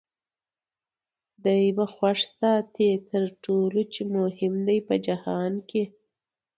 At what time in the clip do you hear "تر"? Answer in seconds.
3.09-3.23